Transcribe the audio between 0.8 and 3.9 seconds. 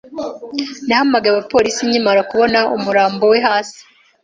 Nahamagaye abapolisi nkimara kubona umurambo we hasi.